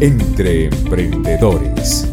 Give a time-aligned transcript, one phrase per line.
[0.00, 2.08] Entre emprendedores,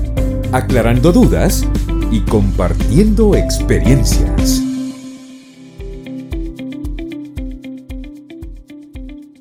[0.51, 1.69] aclarando dudas
[2.09, 4.63] y compartiendo experiencias.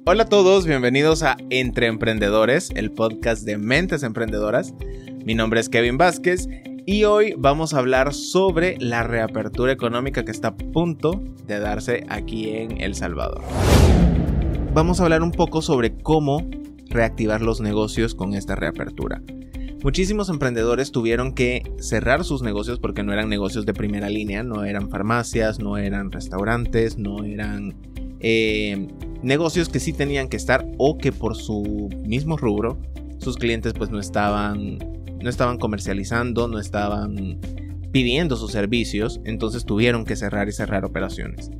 [0.04, 4.74] Hola a todos, bienvenidos a Entre Emprendedores, el podcast de mentes emprendedoras.
[5.24, 6.46] Mi nombre es Kevin Vázquez
[6.84, 12.04] y hoy vamos a hablar sobre la reapertura económica que está a punto de darse
[12.10, 13.40] aquí en El Salvador.
[14.74, 16.46] Vamos a hablar un poco sobre cómo
[16.94, 19.22] reactivar los negocios con esta reapertura.
[19.82, 24.64] Muchísimos emprendedores tuvieron que cerrar sus negocios porque no eran negocios de primera línea, no
[24.64, 27.74] eran farmacias, no eran restaurantes, no eran
[28.20, 28.88] eh,
[29.22, 32.78] negocios que sí tenían que estar o que por su mismo rubro
[33.18, 34.78] sus clientes pues no estaban
[35.22, 37.38] no estaban comercializando, no estaban
[37.92, 41.50] pidiendo sus servicios, entonces tuvieron que cerrar y cerrar operaciones.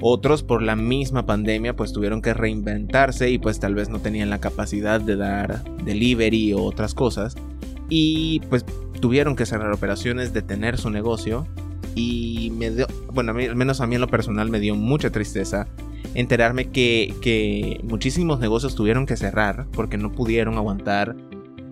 [0.00, 4.30] Otros por la misma pandemia pues tuvieron que reinventarse y pues tal vez no tenían
[4.30, 7.36] la capacidad de dar delivery o otras cosas.
[7.88, 8.64] Y pues
[9.00, 11.46] tuvieron que cerrar operaciones, detener su negocio.
[11.94, 15.66] Y me dio, bueno, al menos a mí en lo personal me dio mucha tristeza
[16.14, 21.16] enterarme que, que muchísimos negocios tuvieron que cerrar porque no pudieron aguantar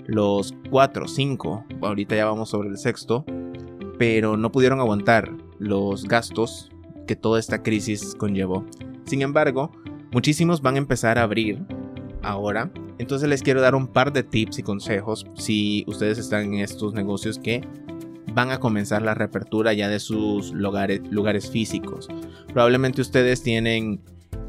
[0.06, 3.24] los 4, 5, ahorita ya vamos sobre el sexto,
[3.98, 6.70] pero no pudieron aguantar los gastos
[7.08, 8.64] que toda esta crisis conllevó.
[9.06, 9.72] Sin embargo,
[10.12, 11.58] muchísimos van a empezar a abrir
[12.22, 16.60] ahora, entonces les quiero dar un par de tips y consejos si ustedes están en
[16.60, 17.62] estos negocios que
[18.34, 22.08] van a comenzar la reapertura ya de sus lugares, físicos.
[22.52, 24.00] Probablemente ustedes tienen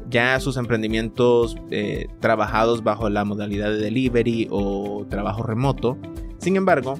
[0.08, 5.96] ya sus emprendimientos eh, trabajados bajo la modalidad de delivery o trabajo remoto.
[6.38, 6.98] Sin embargo,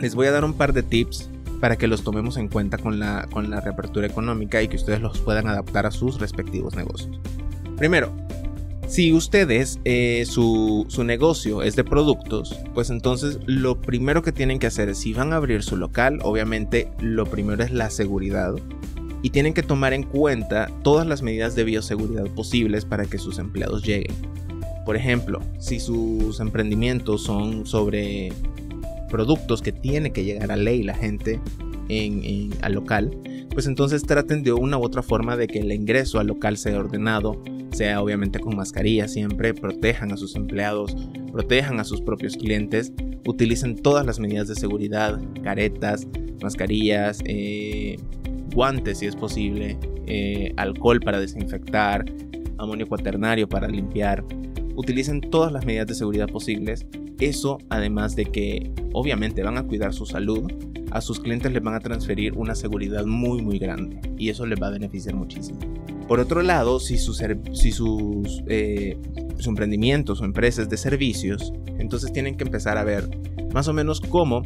[0.00, 2.98] les voy a dar un par de tips para que los tomemos en cuenta con
[2.98, 7.18] la, con la reapertura económica y que ustedes los puedan adaptar a sus respectivos negocios.
[7.76, 8.12] Primero,
[8.86, 14.58] si ustedes, eh, su, su, negocio es de productos, pues entonces lo primero que tienen
[14.58, 18.54] que hacer es, si van a abrir su local, obviamente lo primero es la seguridad
[19.24, 23.38] y tienen que tomar en cuenta todas las medidas de bioseguridad posibles para que sus
[23.38, 24.14] empleados lleguen.
[24.84, 28.34] Por ejemplo, si sus emprendimientos son sobre
[29.14, 31.40] productos que tiene que llegar a ley la gente
[31.88, 33.16] en, al local,
[33.50, 36.80] pues entonces traten de una u otra forma de que el ingreso al local sea
[36.80, 40.96] ordenado, sea obviamente con mascarilla siempre, protejan a sus empleados,
[41.30, 42.92] protejan a sus propios clientes,
[43.24, 46.08] utilicen todas las medidas de seguridad, caretas,
[46.42, 47.96] mascarillas, eh,
[48.52, 52.04] guantes si es posible, eh, alcohol para desinfectar,
[52.58, 54.24] amonio cuaternario para limpiar.
[54.74, 56.84] Utilicen todas las medidas de seguridad posibles.
[57.20, 60.50] Eso además de que obviamente van a cuidar su salud,
[60.90, 64.60] a sus clientes les van a transferir una seguridad muy muy grande y eso les
[64.60, 65.58] va a beneficiar muchísimo.
[66.06, 67.22] Por otro lado, si, sus,
[67.52, 68.98] si sus, eh,
[69.46, 73.08] emprendimientos o empresas de servicios, entonces tienen que empezar a ver
[73.52, 74.42] más o menos cómo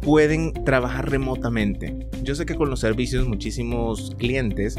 [0.00, 2.08] pueden trabajar remotamente.
[2.22, 4.76] Yo sé que con los servicios muchísimos clientes,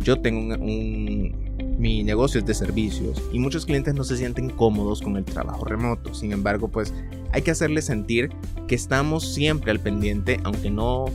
[0.00, 1.49] yo tengo un,
[1.80, 5.64] mi negocio es de servicios y muchos clientes no se sienten cómodos con el trabajo
[5.64, 6.12] remoto.
[6.12, 6.92] Sin embargo, pues
[7.32, 8.28] hay que hacerles sentir
[8.68, 11.06] que estamos siempre al pendiente, aunque no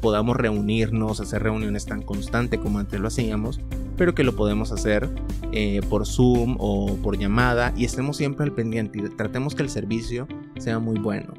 [0.00, 3.60] podamos reunirnos, hacer reuniones tan constante como antes lo hacíamos,
[3.98, 5.10] pero que lo podemos hacer
[5.52, 9.68] eh, por Zoom o por llamada y estemos siempre al pendiente y tratemos que el
[9.68, 10.26] servicio
[10.56, 11.34] sea muy bueno.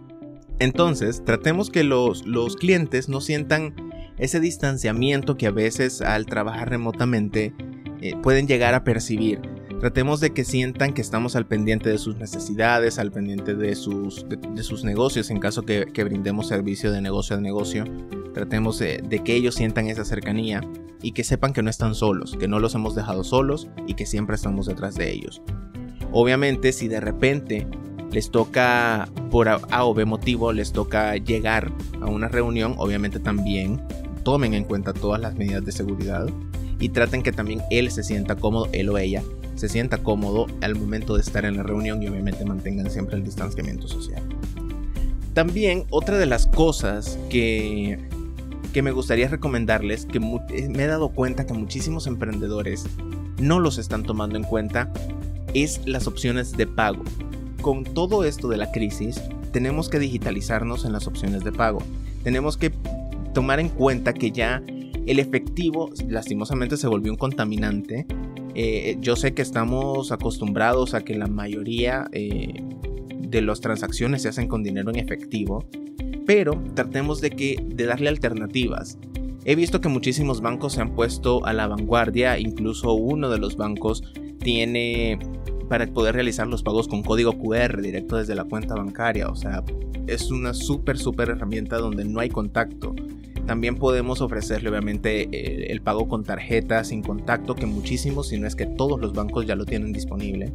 [0.60, 3.74] Entonces, tratemos que los, los clientes no sientan
[4.20, 7.54] ese distanciamiento que a veces al trabajar remotamente
[8.02, 9.42] eh, pueden llegar a percibir.
[9.80, 14.26] Tratemos de que sientan que estamos al pendiente de sus necesidades, al pendiente de sus,
[14.28, 17.84] de, sus negocios, en caso que, que, brindemos servicio de negocio a negocio.
[18.34, 20.62] Tratemos de, de que ellos sientan esa cercanía
[21.02, 24.06] y que sepan que no están solos, que no los hemos dejado solos y que
[24.06, 25.42] siempre estamos detrás de ellos.
[26.12, 27.68] Obviamente, si de repente
[28.12, 33.82] les toca, por A o B motivo, les toca llegar a una reunión, obviamente también
[34.24, 36.28] tomen en cuenta todas las medidas de seguridad
[36.80, 39.24] y traten que también él se sienta cómodo, él o ella
[39.56, 43.24] se sienta cómodo al momento de estar en la reunión y obviamente mantengan siempre el
[43.24, 44.22] distanciamiento social.
[45.34, 48.00] También otra de las cosas que,
[48.74, 52.86] que me gustaría recomendarles, que eh, me he dado cuenta que muchísimos emprendedores
[53.40, 54.92] no los están tomando en cuenta,
[55.54, 57.04] es las opciones de pago
[57.66, 59.20] con todo esto de la crisis,
[59.52, 61.80] tenemos que digitalizarnos en las opciones de pago.
[62.24, 62.72] Tenemos que
[63.34, 64.62] tomar en cuenta que ya
[65.06, 68.06] el efectivo lastimosamente se volvió un contaminante.
[68.56, 72.64] Eh, yo sé que estamos acostumbrados a que la mayoría eh,
[73.20, 75.66] de las transacciones se hacen con dinero en efectivo,
[76.26, 78.98] pero tratemos de, que, de darle alternativas.
[79.44, 83.58] He visto que muchísimos bancos se han puesto a la vanguardia, incluso uno de los
[83.58, 84.04] bancos
[84.40, 85.20] tiene
[85.70, 89.28] para poder realizar los pagos con código QR directo desde la cuenta bancaria.
[89.28, 89.64] O sea,
[90.08, 92.96] es una súper, súper herramienta donde no hay contacto.
[93.46, 98.48] También podemos ofrecerle obviamente eh, el, pago con tarjeta sin contacto, que muchísimos, si no
[98.48, 100.52] es que todos los bancos ya lo tienen disponible.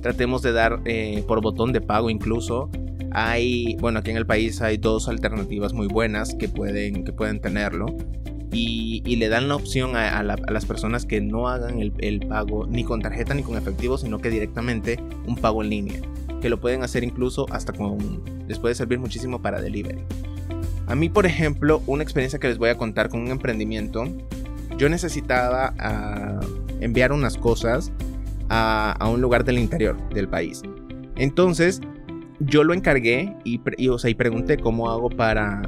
[0.00, 2.70] Tratemos de dar eh, por botón de pago incluso.
[3.12, 7.40] Hay, bueno, aquí en el país hay dos alternativas muy buenas que pueden, que pueden
[7.40, 7.86] tenerlo
[8.52, 13.00] y, le dan la opción a, las personas que no hagan el, pago ni con
[13.00, 16.00] tarjeta ni con efectivo, sino que directamente un pago en línea,
[16.40, 17.98] que lo pueden hacer incluso hasta con...
[18.48, 20.00] les puede servir muchísimo para delivery.
[20.90, 24.08] A mí, por ejemplo, una experiencia que les voy a contar con un emprendimiento,
[24.76, 26.40] yo necesitaba ah,
[26.80, 27.92] enviar unas cosas
[28.48, 30.62] a, un lugar del interior del país.
[31.14, 31.80] Entonces,
[32.40, 35.62] yo lo encargué y, y, y pregunté cómo hago para,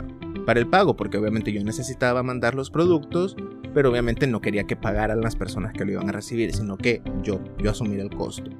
[0.45, 3.37] para el pago, porque obviamente yo necesitaba mandar los productos,
[3.73, 7.01] pero obviamente no quería que pagaran las personas que lo iban a recibir, sino que
[7.23, 8.51] yo, yo asumir el costo.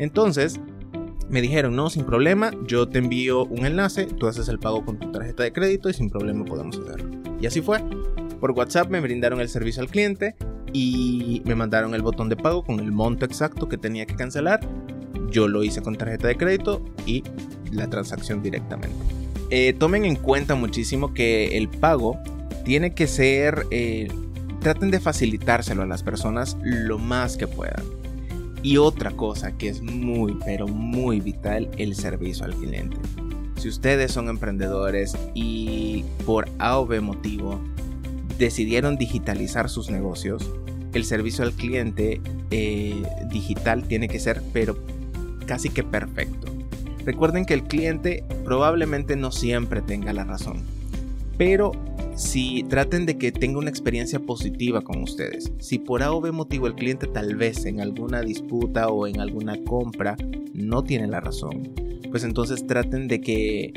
[0.00, 0.60] Entonces,
[1.28, 4.98] me dijeron, no, sin problema, yo te envío un enlace, tú haces el pago con
[4.98, 7.10] tu tarjeta de crédito y sin problema podemos hacerlo.
[7.40, 7.80] Y así fue.
[8.40, 10.36] Por WhatsApp me brindaron el servicio al cliente
[10.72, 14.60] y me mandaron el botón de pago con el monto exacto que tenía que cancelar.
[15.30, 17.22] Yo lo hice con tarjeta de crédito y
[17.72, 18.96] la transacción directamente.
[19.50, 22.18] Eh, tomen en cuenta muchísimo que el pago
[22.64, 23.66] tiene que ser...
[23.70, 24.08] Eh,
[24.60, 27.84] traten de facilitárselo a las personas lo más que puedan.
[28.64, 32.96] Y otra cosa que es muy, pero muy vital, el servicio al cliente.
[33.56, 37.60] Si ustedes son emprendedores y por A o B motivo
[38.38, 40.50] decidieron digitalizar sus negocios,
[40.94, 44.78] el servicio al cliente eh, digital tiene que ser, pero
[45.46, 46.50] casi que perfecto.
[47.04, 50.62] Recuerden que el cliente probablemente no siempre tenga la razón,
[51.36, 51.72] pero
[52.14, 55.52] si traten de que tenga una experiencia positiva con ustedes.
[55.58, 59.20] Si por A o B motivo el cliente tal vez en alguna disputa o en
[59.20, 60.16] alguna compra
[60.52, 61.72] no tiene la razón,
[62.10, 63.72] pues entonces traten de que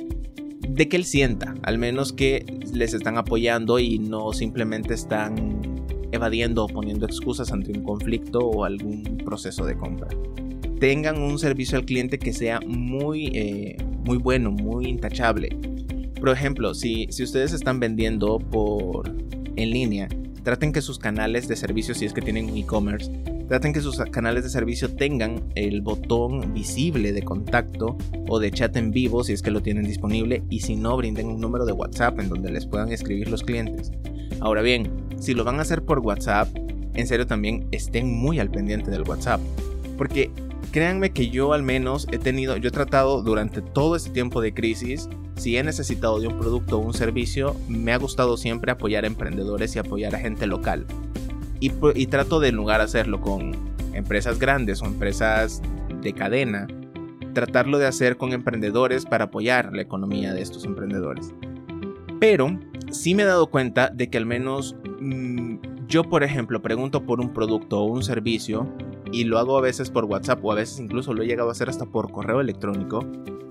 [0.69, 5.61] de que él sienta, al menos que les están apoyando y no simplemente están
[6.11, 10.09] evadiendo o poniendo excusas ante un conflicto o algún proceso de compra
[10.79, 15.49] tengan un servicio al cliente que sea muy, eh, muy bueno, muy intachable.
[16.19, 19.09] Por ejemplo, si, si ustedes están vendiendo por
[19.55, 20.07] en línea,
[20.43, 23.11] traten que sus canales de servicio, si es que tienen e-commerce,
[23.47, 27.97] traten que sus canales de servicio tengan el botón visible de contacto
[28.27, 31.27] o de chat en vivo si es que lo tienen disponible y si no, brinden
[31.27, 33.91] un número de WhatsApp en donde les puedan escribir los clientes.
[34.39, 34.89] Ahora bien,
[35.19, 36.49] si lo van a hacer por WhatsApp,
[36.93, 39.39] en serio también estén muy al pendiente del WhatsApp.
[39.97, 40.31] Porque
[40.77, 44.53] créanme que yo al menos he tenido, yo he tratado durante todo este tiempo de
[44.53, 49.03] crisis, si he necesitado de un producto o un servicio, me ha gustado siempre apoyar
[49.03, 50.85] a emprendedores y apoyar a gente local.
[51.59, 51.71] Y,
[52.05, 53.53] trato de en lugar hacerlo con
[53.95, 55.63] empresas grandes o empresas
[56.03, 56.67] de cadena,
[57.33, 61.33] tratarlo de hacer con emprendedores para apoyar la economía de estos emprendedores.
[62.19, 62.59] Pero
[62.91, 65.55] sí me he dado cuenta de que al menos mm,
[65.87, 68.71] yo, por ejemplo, pregunto por un producto o un servicio
[69.11, 71.51] y lo hago a veces por WhatsApp o a veces incluso lo he llegado a
[71.51, 73.05] hacer hasta por correo electrónico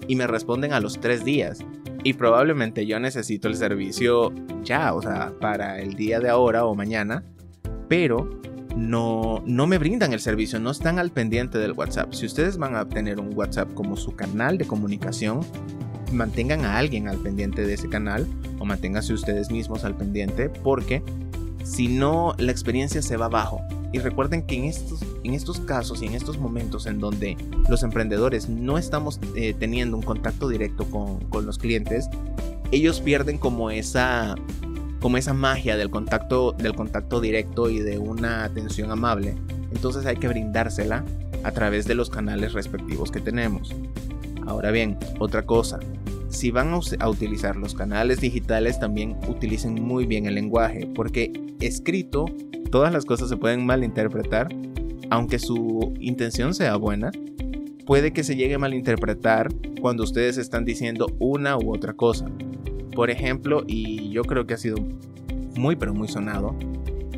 [0.08, 1.58] y me responden a los tres días.
[2.04, 4.32] Y probablemente yo necesito el servicio
[4.62, 7.24] ya, o sea, para el día de ahora o mañana,
[7.88, 8.30] pero
[8.76, 12.12] no, no me brindan el servicio, no están al pendiente del WhatsApp.
[12.12, 15.40] Si ustedes van a tener un WhatsApp como su canal de comunicación,
[16.12, 18.26] mantengan a alguien al pendiente de ese canal
[18.58, 21.02] o manténganse ustedes mismos al pendiente porque
[21.66, 23.60] si no la experiencia se va abajo.
[23.92, 27.36] Y recuerden que en estos, en estos casos y en estos momentos en donde
[27.68, 32.08] los emprendedores no estamos eh, teniendo un contacto directo con, con, los clientes,
[32.70, 34.34] ellos pierden como esa,
[35.00, 39.34] como esa magia del contacto, del contacto directo y de una atención amable.
[39.74, 41.04] Entonces hay que brindársela
[41.42, 43.74] a través de los canales respectivos que tenemos.
[44.46, 45.80] Ahora bien, otra cosa,
[46.36, 52.26] si van a, utilizar los canales digitales, también utilicen muy bien el lenguaje, porque escrito
[52.70, 54.48] todas las cosas se pueden malinterpretar,
[55.10, 57.10] aunque su intención sea buena,
[57.86, 59.48] puede que se llegue a malinterpretar
[59.80, 62.30] cuando ustedes están diciendo una u otra cosa.
[62.94, 64.76] Por ejemplo, y yo creo que ha sido
[65.56, 66.54] muy pero muy sonado,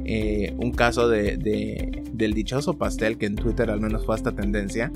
[0.05, 4.93] eh, un caso de, del dichoso pastel que en Twitter al menos fue hasta tendencia,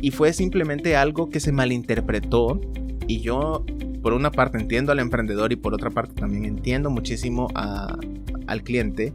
[0.00, 2.60] y fue simplemente algo que se malinterpretó
[3.06, 3.64] y yo,
[4.02, 9.12] por una parte, entiendo al emprendedor y por otra parte también entiendo muchísimo al cliente.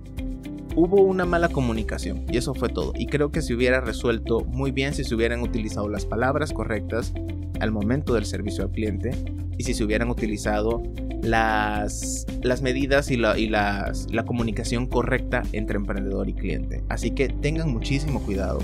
[0.75, 2.93] Hubo una mala comunicación y eso fue todo.
[2.95, 7.13] Y creo que se hubiera resuelto muy bien si se hubieran utilizado las palabras correctas
[7.60, 9.12] al momento del servicio al cliente
[9.57, 10.81] y si se hubieran utilizado
[11.21, 16.83] las, las medidas y, la, y las, la comunicación correcta entre emprendedor y cliente.
[16.88, 18.60] Así que tengan muchísimo cuidado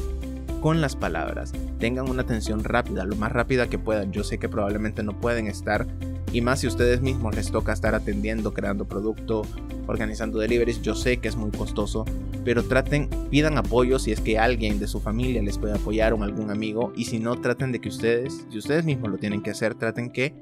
[0.62, 1.54] con las palabras.
[1.80, 4.12] Tengan una atención rápida, lo más rápida que puedan.
[4.12, 5.88] Yo sé que probablemente no pueden estar
[6.34, 9.44] y más si ustedes mismos les toca estar atendiendo, creando producto,
[9.88, 12.06] organizando deliveries, yo sé que es muy costoso,
[12.44, 16.24] pero traten, pidan apoyo si es que alguien de su familia les puede apoyar o
[16.24, 19.52] algún amigo y si no traten de que ustedes, si ustedes mismos lo tienen que
[19.52, 20.34] hacer, traten que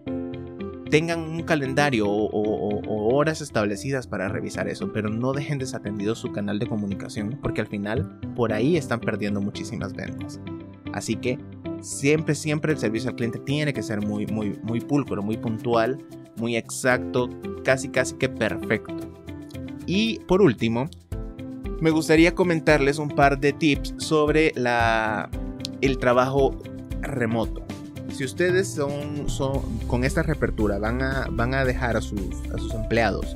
[0.89, 6.59] tengan un calendario o, horas establecidas para revisar eso, pero no dejen desatendido su canal
[6.59, 10.39] de comunicación porque al final por ahí están perdiendo muchísimas ventas.
[10.93, 11.39] Así que
[11.81, 16.03] siempre, siempre el servicio al cliente tiene que ser muy, muy, muy pulcro, muy puntual,
[16.37, 17.29] muy exacto,
[17.63, 18.95] casi, casi que perfecto.
[19.85, 20.89] Y por último,
[21.81, 25.29] me gustaría comentarles un par de tips sobre la,
[25.81, 26.57] el trabajo
[27.01, 27.64] remoto.
[28.13, 29.27] Si ustedes son,
[29.87, 32.19] con esta reapertura van a, van a dejar a sus,
[32.53, 33.35] a sus empleados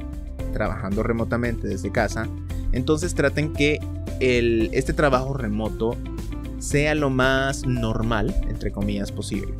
[0.53, 2.27] trabajando remotamente desde casa,
[2.71, 3.79] entonces traten que
[4.19, 5.95] el, este trabajo remoto
[6.59, 9.53] sea lo más normal, entre comillas, posible.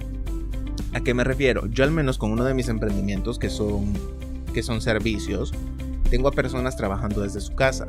[0.94, 1.68] ¿A qué me refiero?
[1.68, 3.94] Yo al menos con uno de mis emprendimientos que son,
[4.54, 5.54] que son servicios,
[6.10, 7.88] tengo a personas trabajando desde su casa.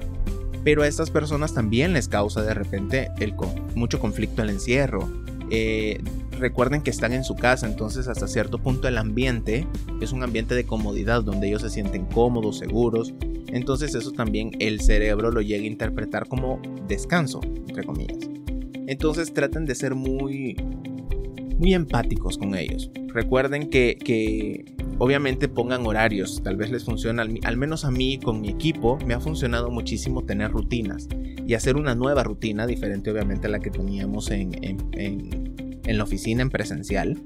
[0.62, 3.34] Pero a estas personas también les causa de repente el,
[3.74, 5.08] mucho conflicto el encierro.
[5.50, 6.02] Eh,
[6.40, 9.66] recuerden que están en su casa, entonces hasta cierto punto el ambiente
[10.00, 13.14] es un ambiente de comodidad donde ellos se sienten cómodos, seguros.
[13.48, 18.28] Entonces eso también el cerebro lo llega a interpretar como descanso, entre comillas.
[18.86, 20.56] Entonces traten de ser muy,
[21.58, 22.90] muy empáticos con ellos.
[23.08, 24.64] Recuerden que,
[24.98, 29.14] obviamente pongan horarios, tal vez les funciona, al, menos a mí con mi equipo me
[29.14, 31.08] ha funcionado muchísimo tener rutinas
[31.46, 35.49] y hacer una nueva rutina, diferente obviamente a la que teníamos en, en
[35.84, 37.18] la oficina en presencial.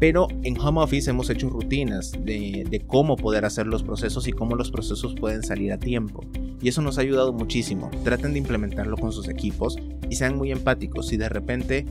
[0.00, 4.32] Pero en home office hemos hecho rutinas de, de, cómo poder hacer los procesos y
[4.32, 6.24] cómo los procesos pueden salir a tiempo.
[6.62, 7.90] Y eso nos ha ayudado muchísimo.
[8.04, 9.76] Traten de implementarlo con sus equipos
[10.08, 11.08] y sean muy empáticos.
[11.08, 11.84] Si de repente,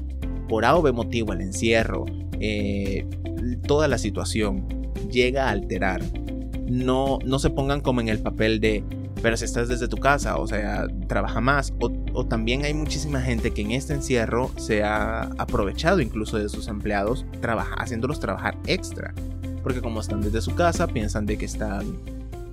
[0.47, 2.05] por algo motivo, el encierro,
[2.39, 3.05] eh,
[3.67, 4.65] toda la situación
[5.11, 6.01] llega a alterar,
[6.67, 8.83] no, no se pongan como en el papel de,
[9.21, 11.73] pero si estás desde tu casa, o sea, trabaja más.
[11.79, 16.67] O, también hay muchísima gente que en este encierro se ha aprovechado incluso de sus
[16.67, 19.13] empleados, trabaja, haciéndolos trabajar extra.
[19.63, 21.97] Porque como están desde su casa, piensan de que están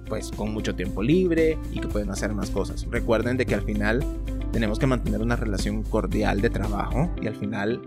[0.09, 2.87] pues con mucho tiempo libre y que pueden hacer más cosas.
[2.90, 4.04] Recuerden de que al final
[4.52, 7.80] tenemos que mantener una relación cordial de trabajo y al final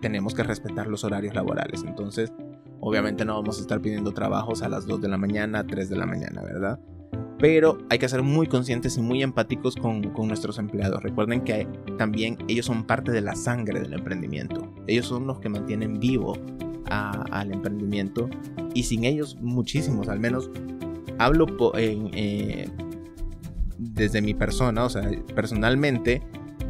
[0.00, 1.82] tenemos que respetar los horarios laborales.
[1.86, 2.32] Entonces,
[2.80, 5.96] obviamente no vamos a estar pidiendo trabajos a las 2 de la mañana, 3 de
[5.96, 6.78] la mañana, ¿verdad?
[7.38, 11.02] Pero hay que ser muy conscientes y muy empáticos con, nuestros empleados.
[11.02, 11.66] Recuerden que
[11.96, 14.72] también ellos son parte de la sangre del emprendimiento.
[14.86, 16.36] Ellos son los que mantienen vivo
[16.90, 18.28] al emprendimiento
[18.74, 20.50] y sin ellos muchísimos, al menos
[21.18, 22.68] hablo eh,
[23.78, 26.22] desde mi persona, o sea, personalmente,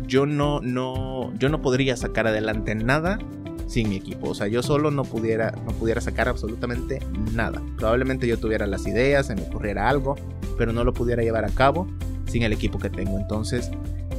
[0.06, 3.18] yo no, no, yo no podría sacar adelante nada
[3.66, 4.30] sin mi equipo.
[4.30, 7.00] O sea, yo solo no pudiera, no pudiera sacar absolutamente
[7.34, 7.62] nada.
[7.76, 10.16] Probablemente yo tuviera las ideas, se me ocurriera algo,
[10.58, 11.86] pero no lo pudiera llevar a cabo
[12.26, 13.18] sin el equipo que tengo.
[13.18, 13.70] Entonces,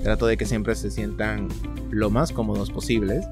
[0.03, 1.50] trato de que siempre se sientan
[1.91, 3.25] lo más cómodos posibles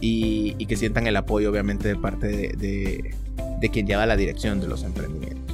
[0.00, 3.14] y, que sientan el apoyo, obviamente, de parte de,
[3.60, 5.48] de quien lleva la dirección de los emprendimientos.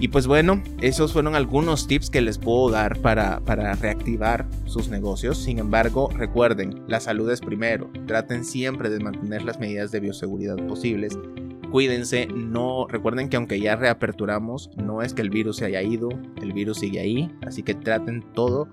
[0.00, 4.88] Y pues bueno, esos fueron algunos tips que les puedo dar para, para reactivar sus
[4.88, 5.36] negocios.
[5.36, 7.90] Sin embargo, recuerden, la salud es primero.
[8.06, 11.18] Traten siempre de mantener las medidas de bioseguridad posibles.
[11.70, 16.08] Cuídense, no recuerden que aunque ya reaperturamos, no es que el virus se haya ido,
[16.42, 18.68] el virus sigue ahí, así que traten todo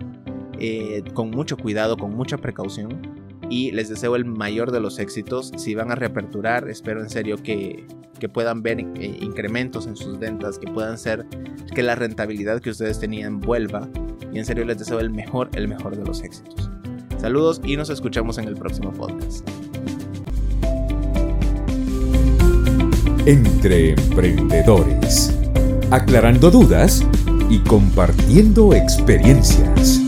[0.59, 3.01] eh, con mucho cuidado, con mucha precaución
[3.49, 5.51] y les deseo el mayor de los éxitos.
[5.57, 7.85] Si van a reaperturar, espero en serio que,
[8.19, 11.25] que puedan ver eh, incrementos en sus ventas, que puedan ser
[11.75, 13.87] que la rentabilidad que ustedes tenían vuelva.
[14.33, 16.69] Y en serio les deseo el mejor, el mejor de los éxitos.
[17.17, 19.47] Saludos y nos escuchamos en el próximo podcast.
[23.27, 25.37] Entre emprendedores,
[25.91, 27.05] aclarando dudas
[27.49, 30.06] y compartiendo experiencias.